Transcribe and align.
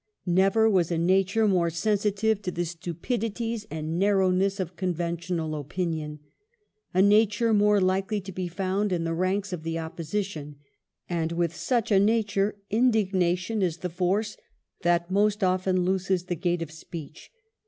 Never 0.25 0.67
was 0.67 0.89
a 0.89 0.97
nature 0.97 1.47
more 1.47 1.69
sensitive 1.69 2.41
to 2.41 2.49
the 2.49 2.65
stu 2.65 2.95
pidities 2.95 3.67
and 3.69 3.99
narrowness 3.99 4.59
of 4.59 4.75
conventional 4.75 5.53
opinion, 5.53 6.17
a 6.91 7.03
nature 7.03 7.53
more 7.53 7.79
likely 7.79 8.19
to 8.21 8.31
be 8.31 8.47
found 8.47 8.91
in 8.91 9.03
the 9.03 9.13
ranks 9.13 9.53
of 9.53 9.61
the 9.61 9.77
opposition; 9.77 10.55
and 11.07 11.31
with 11.33 11.55
such 11.55 11.91
a 11.91 11.99
nature 11.99 12.55
indigna 12.71 13.37
tion 13.37 13.61
is 13.61 13.77
the 13.77 13.89
force 13.89 14.37
that 14.81 15.11
most 15.11 15.43
often 15.43 15.83
looses 15.85 16.23
the 16.25 16.35
gate 16.35 16.63
of 16.63 16.71
speech. 16.71 17.31